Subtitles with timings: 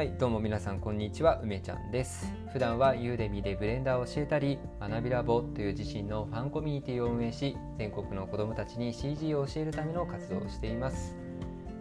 [0.00, 2.32] はいどうも皆さんこんにちは梅ちゃんです。
[2.54, 11.14] 普段はユーデミでブレンダーを教えたり学びラボという自身のファンコミュニティを運営し全国の子どもたちに CG を教えるための活動をしています。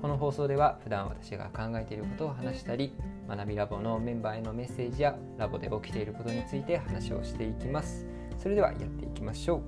[0.02, 2.94] この放送では普段私が考えていることを話したり
[3.30, 8.05] 学びラボのメンバーへのメッセージやラボで起きていることについて話をしていきます。
[8.38, 9.62] それではやっていきましょ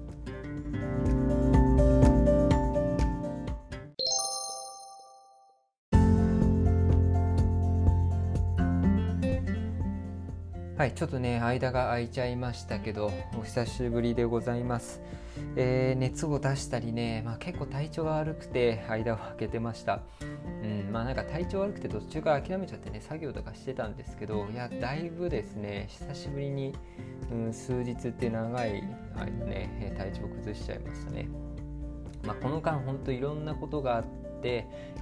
[1.48, 1.51] う。
[10.82, 15.00] はい、ちょっとね、間が空いちゃいましたけど、お久しぶりでございます。
[15.56, 20.02] えー、熱を出したりね、まあ、結構体調が悪くて、間を空けてました。
[20.64, 26.74] うん、まあなんか体調悪くて途中から諦めちゃってね、作業とかしてたんですけど、いや、だいぶですね、久しぶりに、
[27.32, 28.84] うん、数日って長い
[29.16, 31.30] 間ね、体調崩しちゃいましたね。
[32.26, 34.21] まあ、この間、本当いろんなことがあって、、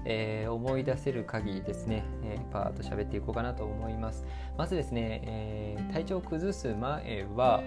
[0.05, 4.25] えー、思い出せる限りですね、えー、パーッと喋っていこうかなと思います。
[4.57, 7.63] まずですね、えー、体調を崩す前は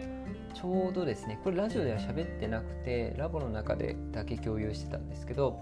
[0.54, 5.58] ちょうどですねこれラジオでは喋ってなくてラボの中でだけ共有してたんですけど、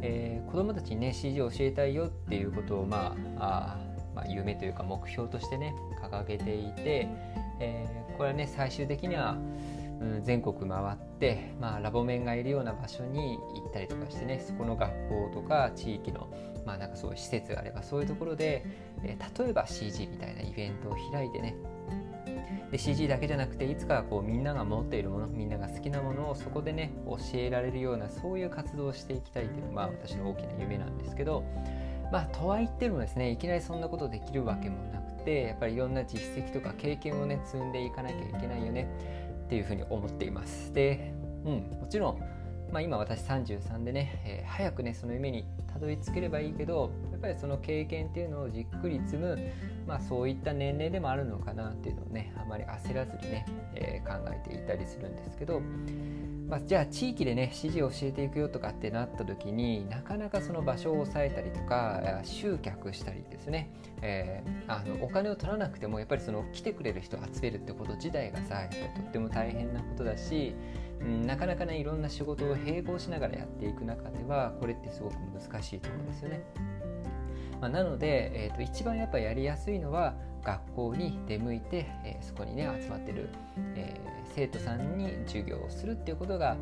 [0.00, 7.08] えー、子供たちにね CG を教えたいよっていうことをまああまあ、夢というか目標としてね掲げていて、
[7.60, 9.36] えー、これはね最終的には
[10.22, 16.28] 全国回って、まあ、ラボ面がいるような場所に行ったりとかしてねそこの学校とか地域の、
[16.64, 18.64] まあ、なんかそういう施設があればそういうところで、
[19.02, 21.56] えー、例えば CG みたいなイベントを開いてね。
[22.70, 31.44] で CG だけじゃなくていつかこうみんなが持っているものみんなが好きなものをそこでね教えられるようなそういう活動をしていきたいっていうのが、まあ、私の大きな夢なんですけど
[32.10, 38.88] まあとは言ってもですねいきなりそんなことできるわけもなくてやっぱりいろんな実績とか経験をね積んでいかなきゃいけないよね。
[39.52, 40.72] っていうふうに思っています。
[40.72, 41.12] で、
[41.44, 42.18] うん、もちろん、
[42.72, 49.38] まあ、今私33でね、えー、早くねその夢にたどり着ければいいけどやっぱりその経験っていうのをじっくり積む、
[49.86, 55.60] まあ、そういった年齢でもあるのかなっていうのをねあまり焦らずにね、えー、考えていたりするんですけど、
[56.48, 63.70] まあ、じゃあ地域でね指示を教えていくよとかってなった時になかなかその場所を抑えたりとか集客したりですね、
[64.00, 68.62] えー、あのお金を取らなくてもやっぱりその来てくれる人を集めるってこと自体がさ
[68.96, 70.54] とっても大変なことだし、
[71.04, 76.44] うん、なかなかねいろんな仕事を並行しながらやっていく中ではこれってすごく難しいと思うんですよね。
[77.60, 83.28] まあ、なので、えーと、一番やっぱやりやすいのは学校に出向いて、えー、そこにね集まってる、
[83.76, 86.56] えー生徒さんに授業をするっていうことが、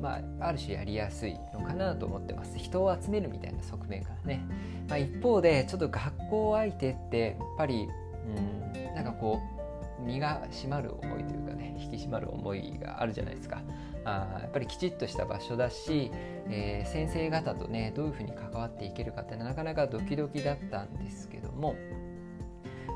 [0.00, 4.46] まあ、ある種やりやすいのかなと思ってます人を集めるみたいな側面からね、
[4.88, 7.88] まあ、一方でちょっと学校相手ってやっぱり
[8.36, 9.55] うんなんかこう
[10.00, 13.62] 身が締まる思いというかね引き締まる思いがあるじゃないですか。
[14.04, 16.12] あやっぱりきちっとした場所だし、
[16.48, 21.74] えー、先生方とねどういうふうに関わっていけるかってなかなかドキドキだったんですけども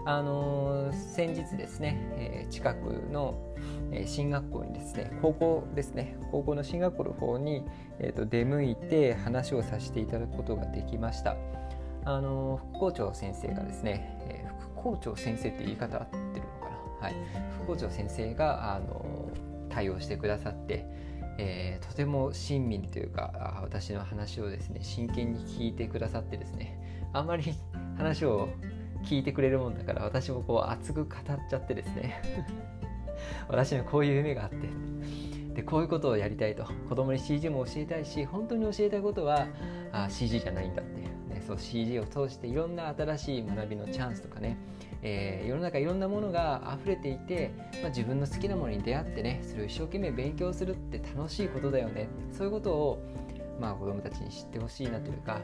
[0.06, 3.34] あのー、先日ですね、えー、近くの、
[3.90, 7.64] えー、進学校にですね高校ですね高校の進学校の方に、
[7.98, 11.36] えーと、出向いて話をさせていただくことができました。
[12.04, 16.29] あの副校長先生がですね、え副校長先生って言い方合って
[17.00, 17.14] はい。
[17.64, 19.30] 副校長先生があの
[19.68, 20.86] 対応してくださって
[21.42, 26.78] えー、とても親身というか私の話をですね真剣に聞いてくださってですね
[27.14, 27.54] あんまり
[27.96, 28.50] 話を
[29.04, 32.20] 聞いてくれるもんだから私もこう熱く語っちゃってですね
[33.48, 34.56] 私にはこういう夢があって
[35.54, 39.46] でこういうことをやりたいと子供に CG も教えたいし本当に教えたいことは
[39.92, 44.58] あ CG じゃないんだって、ね、そう CG を通していろんな新しい学びのチャンスとかね、
[45.02, 52.08] えー、世の中いろんなものが溢れていて、まあ、自分の好きなものに出会ってねそれを一生懸命勉強するって楽しいことだよね。
[52.32, 53.02] そういうことを、
[53.58, 55.40] まあ、子供たちに知ってほしいなというか、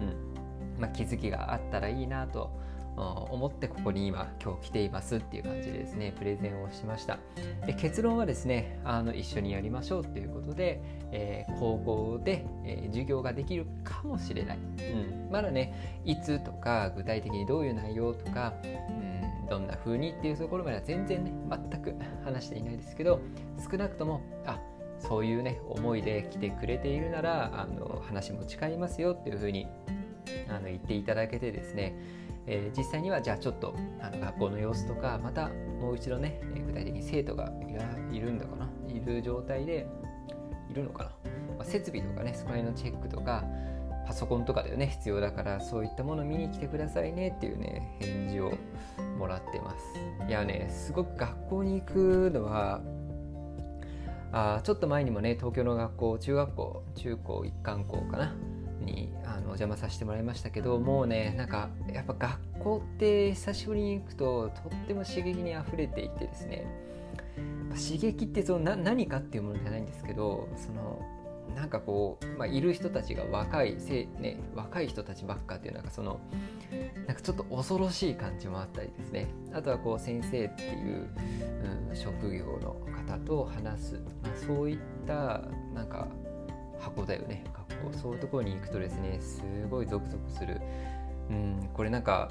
[0.00, 0.80] うん。
[0.80, 2.50] まあ、気づきがあったらいいなと
[2.96, 7.18] 思ってここに今今日来ていますっていう感じでですねプレゼンをしました。
[7.66, 10.80] で結論はですねあの一緒にやりましょうということで、
[11.10, 21.94] えー、高校で、えー、授業ができるかもしれない、うん、まだねいつとか具体的にどういう内容とか、うん、どんな風にっていうところまでは全然ね全く
[22.24, 23.20] 話していないですけど
[23.70, 24.60] 少なくともあ
[24.98, 29.66] そういうね思いで来てくれているならあの話も誓いますよっていうふうに
[30.48, 31.96] あの言っていただけてですね
[32.46, 37.52] えー、実際にはじゃあちょっとあの学校の様子とかまたもう一度ね、え、具体的に生徒が
[38.10, 39.86] いるんだかないる状態で
[40.70, 41.10] いるのかな、
[41.58, 43.44] まあ、設備とかねそこら辺のチェックとか
[44.06, 48.52] パソコンとかでね必要だからそういったもの見に来てくださいねっていうね返事を
[49.18, 50.26] もらってます。
[50.28, 52.80] いやねすごく学校に行くのは
[54.32, 58.34] あちょっと前にもね東京の学校中学校中高一貫校かな
[58.82, 66.66] にあ邪魔させてもらいましたけどもうねなんかやっぱ学校って久しぶりに行くととっても刺激にあふれていてですね。
[67.72, 71.00] 刺激ってその何かっていうものじゃないんですけどその
[71.54, 76.20] なんかこう、まあ、いる人たちが若いせ、ね、若い人たちばっかっていうなんかその
[77.06, 79.28] なんかちょっと恐ろしい感じもあったりですね。
[79.52, 81.08] あとはこう先生っていう、
[81.90, 82.76] うん、職業の
[83.06, 85.42] 方と話す、まあ、そういった
[85.74, 86.08] なんか
[86.80, 87.44] 箱だよね
[87.82, 90.60] 学校そういうところに行くとですねすごいゾクゾクする、
[91.30, 92.30] うん、これなんか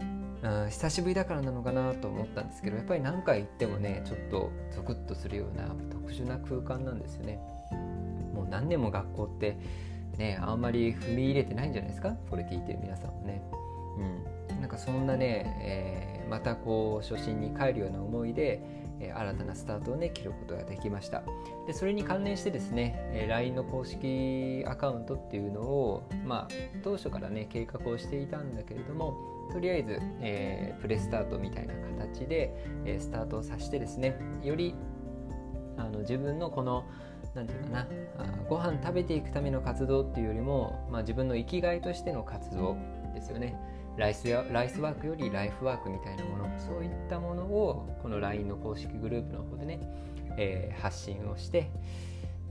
[0.00, 7.38] うん久しぶりだからなのかなと思ったんですけどやっぱり何回行ってもねちょっとゾクッとするような特殊な空間なんですよね。
[8.34, 9.56] もう何年も学校って
[10.18, 12.16] ねあんまり踏み入れてないんじゃないですか？
[12.28, 13.42] これ聞いてる皆さんもね。
[14.50, 18.60] うん、なんかそんなね、えー、またこう初心に帰るような思いで、
[19.02, 21.22] え、新たなスタートをね切ることができました。
[21.66, 26.48] でそれに関連してですね、え、LINE の公式アカウントっていうのをまあ
[26.82, 29.16] 当初からね計画をしていたんだけれども
[29.52, 32.54] とりあえず、えー、プレスタートみたいな形で、
[32.84, 34.74] え、スタートをさせてですねより
[35.76, 36.84] あの自分のこの
[37.34, 37.80] 何て言うかな
[38.18, 42.76] あご飯食べていくための活動っていうよりも、まあ、自分の生きがいとしての活動
[43.14, 43.58] ですよね。
[43.96, 49.80] ライスやライスワークよりライフワークみたいなものそういったものをこの LINE の公式グループの方でね、
[50.38, 51.70] えー、発信をして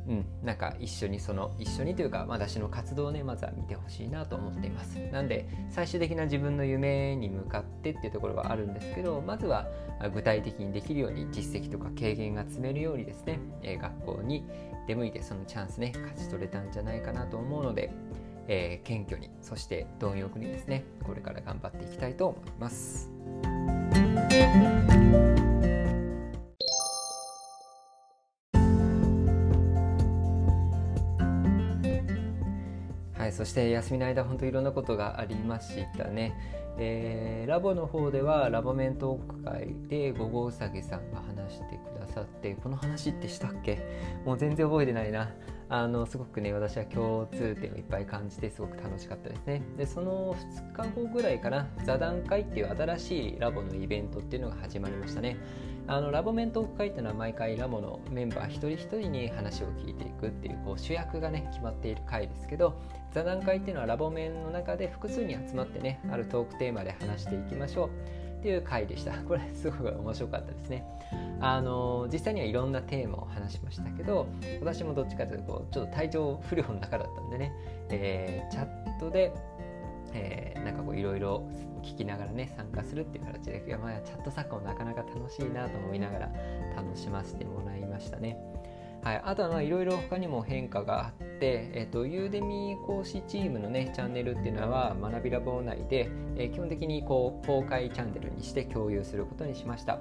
[0.08, 4.96] うん、なんか一緒にその一緒にというか、私の活動をねまずは見てほしいなと思っています。
[5.12, 9.68] なんで最終的な自分の夢に向かってっていうところはあるんですけどまずは
[10.14, 14.46] 具体的にできるように実績とか経験が積めるようにですね、え学校に
[14.88, 17.92] 出向いてそのチャンスね勝ち取れたんじゃないかなと思うので、
[18.54, 23.10] えー、謙虚にそして貪欲にですねこれから頑張っていきたいと思います。
[33.18, 36.34] はい、そして休みの間本当いろんなことがありましたね。
[36.78, 43.80] えー、ラボの方ではラボメント会で五号うさぎさんが話してくださってこの話ってしたっけ？
[44.26, 45.32] もう全然覚えてないな
[45.74, 49.62] あのすごくね私は共通点をいっぱい感じてすごく楽しかったですね。
[49.78, 55.38] でその2日後ぐらいかな座談会っていう新しいラボのイベントっていうのが始まりましたね。
[55.88, 62.82] あのラボメントーク会っていうのは毎回ラボのメンバー一人一人に話を聞いていくっていうこう主役がね決まっている回ですけど
[63.14, 68.21] 座談会っていうのはラボ面の中で複数に集まってねあるトークテーマで話していきましょう。
[68.42, 69.14] っていう回でした。
[69.24, 70.84] これすごい面白かったですね。
[71.40, 74.28] あの実際にはいろんなテーマを話しましたけど
[74.62, 77.52] 私もどっちかというとこうちょっと体調不良の中だったんでね、
[77.90, 79.34] えー、チャットで
[80.14, 81.48] えー、なんかこういろいろ
[81.84, 86.32] 聞きながらね参加するっていう形で、まあ、チャット作家もなかなか楽しいなと思いながら
[86.76, 88.38] 楽しませてもらいましたね。
[89.04, 100.00] はい、あとはいろいろ他にも変化があって、えっと、ユーデミ講師チームのねチャンネルっていうのは学びラボ内で、えー、基本的にこう公開チャンネルにして共有することにしました。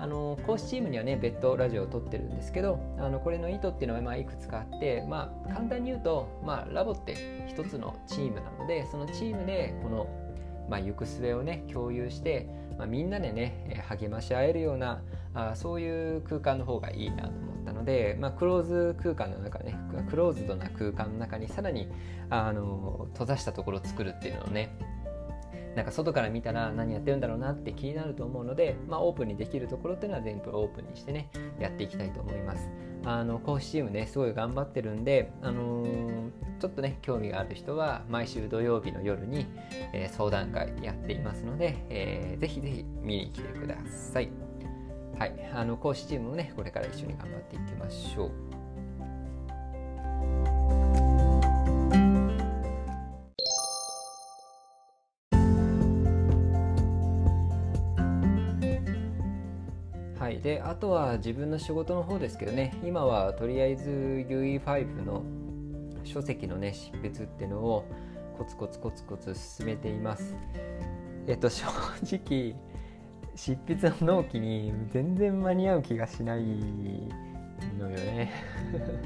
[0.00, 10.06] あの講師チームにはね別途ラジオを撮ってるんですけどあのこれの意図っていうのはまあいくつかあって、まあ、簡単に言うと、まあ、ラボって一つのチームなのでそのチームでこの、
[10.70, 15.02] まあ、行く末をね共有して、まあ、みんなでね励まし合えるような
[15.34, 19.76] あそういう空間の方がいいなと思ったので、まあ、クローズ空間の中ね
[20.08, 21.88] クローズドな空間の中にさらに
[22.30, 24.74] あの閉ざしたところを作るっていうのをね
[25.74, 31.30] なんか外から見たら何やってるんだろうなって気になると思うので、まあ、オープンにできるところっていうのは全部オープンにしてね
[31.60, 32.68] やっていきたいと思います。
[33.04, 36.09] あの講師チームねすごい頑張ってるんで、あのー、
[36.60, 39.46] ちょっとね興味がある人は毎週土曜日の夜に、
[39.94, 44.30] えー、相談会やっていますので、えー、ぜひぜひ見に来てください。
[45.18, 48.30] はいあの講師チームもねこれから一緒に頑張っていきましょう。
[60.18, 63.90] はいであとは自分の仕事の方ですけどね今はとりあえず
[64.28, 65.22] UE5 の
[66.04, 67.84] 書籍のね執筆っていうのを
[68.38, 70.34] コツコツコツコツ進めています。
[71.26, 71.66] えっと正
[72.02, 72.56] 直
[73.36, 76.42] 執筆の納期に全然間に合う気がしない
[77.78, 78.32] のよね。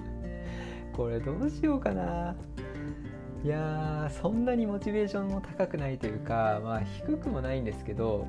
[0.96, 2.36] これどうしようかな。
[3.44, 8.26] いやそんなにモチベーションも高くないというかまあ低くもないんですけど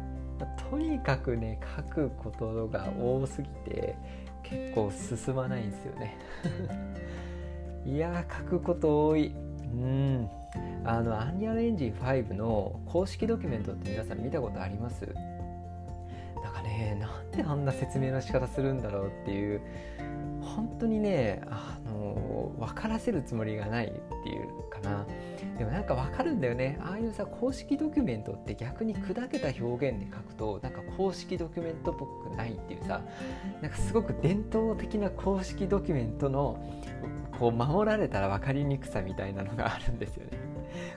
[0.69, 3.95] とにかくね書くことが多すぎて
[4.43, 6.17] 結構進まないんですよね。
[7.85, 9.33] いや書くこと多い。
[9.73, 10.29] うん。
[10.85, 15.01] あのアンリアルエンジン5の公式ドキュメントって皆さん見たことあります？
[16.43, 19.61] なんかねなんであんな説明の仕方するんだろうっていう
[20.41, 23.91] 本当にねあの分からせるつもりがないっ
[24.23, 25.05] ていうかな。
[25.57, 33.01] でもなんかわかるんだよねああいうさ公式ドキュメントって逆に砕けた表現で書くとなんか公式ドキュメントっぽくないっていうさ
[33.61, 36.59] なんかすごく伝統的な公式ドキュメントの
[37.39, 40.45] こう守られたら分かりにくさみたいなのがあるんですよね。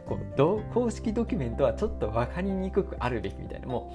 [0.07, 3.93] こう公式ドキュメントはちょっと分かりにくくあるべきみたいなも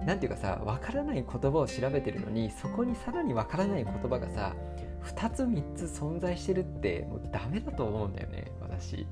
[0.00, 4.54] う何ていうかさ分からない言葉を調べてるのにそこにさらに分からない言葉がさ
[5.04, 9.06] 2つ3つ存在してるってもうダメだと思うんだよね私。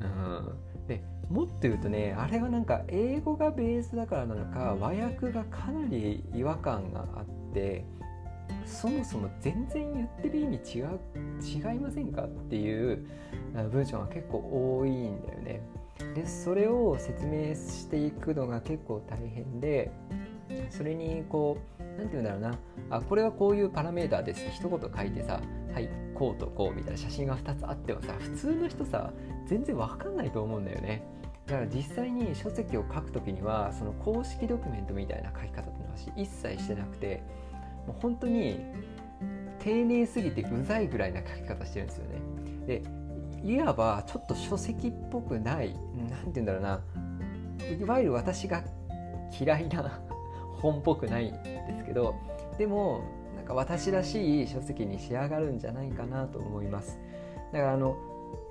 [0.00, 7.84] うん、でもっと言うとねあれはなんか英語がベースだからなのか和訳がかなり違和感があって
[8.64, 10.98] そもそも全然言ってる意味違う
[11.42, 13.06] 違いませんかっていう
[13.70, 15.60] 文章が結構多いんだよね。
[16.14, 19.90] でそれを説明していくのが結構大変で
[20.70, 22.58] それにこう何て言うんだろうな。
[22.90, 25.40] あこれはこういうパラメーターですって一言書いてさ
[25.72, 29.12] はいこうとこうみたいな写真が2つあってもさ普通の人さ
[29.46, 31.02] 全然わかんないと思うんだよね。
[31.46, 37.22] だから実際に書籍を書く時にはその公式ドキュメントみたいな書き方っていうのは一切してなくて
[37.86, 38.60] もう本当に
[39.60, 42.20] 丁寧すぎてうざいぐらいな書き方してるんですよね。
[42.66, 42.82] で
[43.44, 46.80] いわばちょっと書籍っぽくない何て言うんだろうな。
[47.80, 48.62] いわゆる私が
[49.38, 50.00] 嫌いな
[50.60, 52.14] 本っぽくないんですけど
[52.58, 53.02] でも
[53.36, 56.98] なんか私らしい書籍に仕上がるんじゃないかなと思います。
[57.52, 57.96] だからあの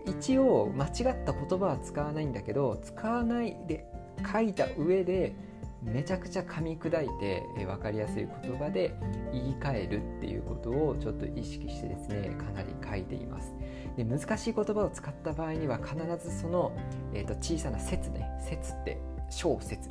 [0.06, 3.86] 一応間違った言葉は使わないんだけど使わないで
[4.32, 5.36] 書いた上で
[5.84, 8.96] めちゃくちゃ噛み砕いて、え分かりやすい言葉で
[9.32, 13.54] 言い換えるっていうことをちょっと意識してですねかなり書いています。
[13.96, 16.72] で難しい言葉を使った場合には必ずその、
[17.14, 19.00] えー、と小さな説ね説って
[19.30, 19.90] 小説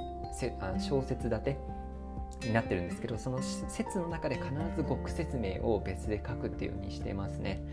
[0.79, 1.59] 小説立て
[2.47, 7.65] になってるんですけどその説の中で必ず語句説明を別で書くっていうようにしてますね。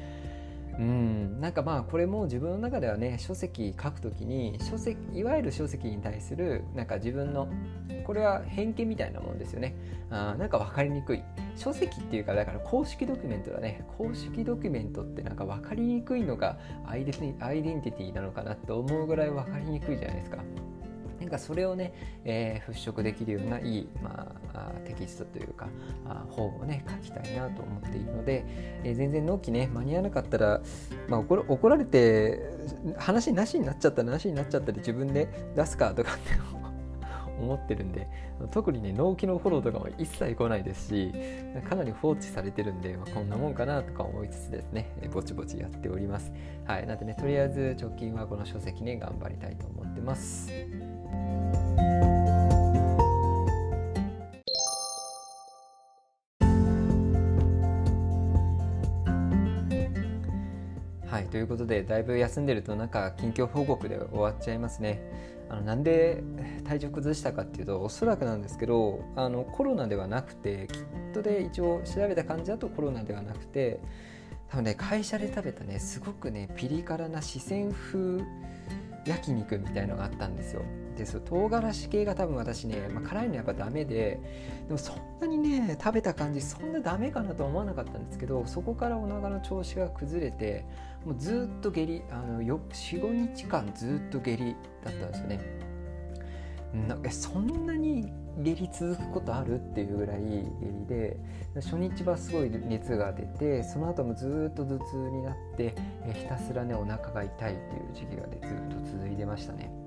[0.79, 1.41] うん。
[1.41, 7.49] なんかまあこれも自分の中ではね書籍書くときに書籍いわゆる書籍に対するなんか自分の
[8.05, 9.75] これは偏見みたいなもんですよね。
[10.09, 11.23] あなんか分かりにくい。
[11.55, 13.85] 書籍っていうかだから公式ドキュメントだね。
[13.97, 20.37] 公式ドキュメントってなんか分かりにくいのがアイデンティティなのかなって思うぐらい分かりにくいじゃないですか。
[21.31, 21.93] かそれをね、
[22.25, 25.67] えー、払拭できるようないい、まあ、テキストというか
[26.29, 28.45] 本をね書きたいなと思っているので、
[28.83, 30.61] えー、全然納期ね間に合わなかったら、
[31.07, 32.39] まあ、怒怒られて
[32.97, 36.31] 話なしになっちゃったらなしになっちゃったで自分で出すかとかって
[37.41, 38.07] 思ってるんで
[38.51, 41.11] 特にね納期のフォローとかも一切来ないですし
[41.67, 46.31] かなり放置されてるんで、まあ、こんなもんかなとか思いつつですねぼちぼちやっております。
[46.65, 50.51] はいなんでねとりあえず直近はこの書籍ね頑張りたいと思ってます。
[61.11, 65.01] はいということでだいぶ休んでるとなんか近況報告で終わっちゃいますね。
[65.49, 66.23] あのなんで
[66.63, 70.81] 体調崩したかっていうとおそらくなんですけどあのコロナではなくてきっ
[71.13, 73.81] とで一応調べた感じだとコロナではなくて
[74.47, 78.23] 多分ね会社で食べたねすごくねピリ辛な四川風
[79.05, 80.61] 焼肉みたいのがあったんですよ。
[80.95, 84.19] でそ唐辛子系が多分私ね、まあ、辛いのやっぱダメで
[84.67, 90.65] でもそんなにね食べた感じそんなダメかなとは思わなかったんですけどそこからお腹の調子が崩れて
[91.05, 95.39] もうずっと下痢45日間ずっと下痢だったんですよね
[96.87, 101.17] なんかそんなに下痢続くことあるっていうぐらい下痢で
[101.55, 105.75] 初日はすごい熱が出てその後もずっと頭痛になって
[106.13, 109.80] ひたすらねお腹が痛いっていう時期がねずっと続いてましたね。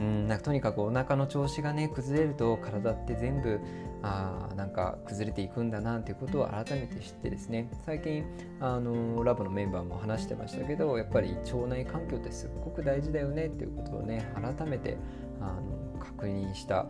[0.00, 3.60] うんなんかとにかくお腹の調子がね崩れると体って全部
[4.02, 7.70] あなんか崩れていくんだなっていうことを改めて知ってですね。
[7.84, 8.24] 最近
[8.60, 14.96] あのラボのメンバーも話してましたけどやっぱり腸内環境ってすっごく大事だよねっていうことをね改めて
[15.40, 16.86] あの確認した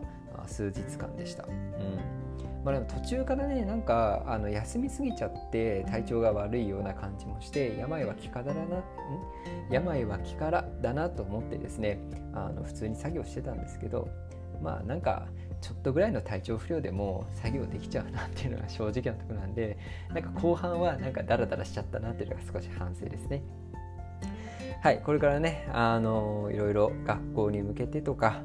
[0.47, 1.43] 数日間でした。
[1.43, 1.51] うん。
[2.63, 8.83] まあ、でも途中からねなんかあの休みすぎちゃって体調が悪いような感じもして病は気からだなん？
[9.71, 11.99] 病は気からだなと思ってですね
[12.35, 14.07] あの普通に作業してたんですけど
[14.61, 15.25] まあなんか
[15.61, 19.77] ちょっとぐらいの体調不良でも作業できちゃうなっていうのが正直なところなんで
[20.09, 23.43] なんか後半はなんかダラダラしちゃったなっていうのが少し反省ですね。
[24.81, 28.41] はい、これからね、あのいろいろ学校に向けてとか、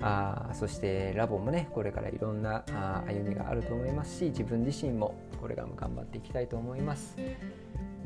[0.00, 7.16] あそしてラボもねこれからいろんなあ歩みがあると思いますし自分自身もこれからも頑張っていきたいと思います。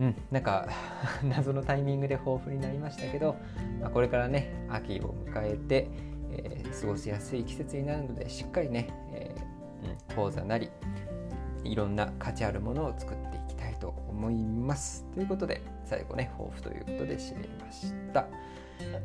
[0.01, 0.69] うん、なんか
[1.23, 3.37] 謎のタイミングで豊富になりましたけど、
[3.81, 5.89] まあ、これからね秋を迎えて、
[6.33, 10.71] えー、過ごしやすい季節になるのでしっかりね、えー、講座なり
[11.65, 15.05] いろんな価値あるものを作っていきたいと思います。
[15.15, 18.27] ということで最後ね抱負ということで締めました。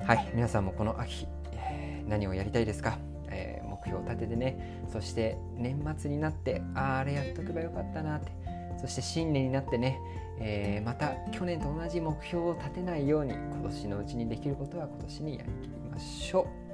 [0.05, 8.31] はい皆さんもこの秋、えー、何をやりたいですか、えー、目標を立ててねそして年末になってああれやっとけばよかったなって
[8.79, 9.99] そして新年になってね、
[10.39, 16.64] えー、また去年と同じ目標を立てないように今年のうちにできることは今年にやりきりましょう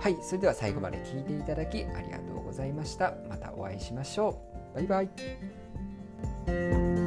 [0.00, 3.14] はいそれでは最後まで聞いていただきありがとうございました。
[3.28, 4.40] またお会いしましょ
[4.74, 4.74] う。
[4.76, 6.97] バイバイ。